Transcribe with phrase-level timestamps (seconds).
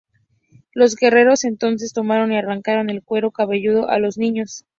[0.73, 4.65] Los guerreros entonces tomaron y arrancaron el cuero cabelludo a los niños.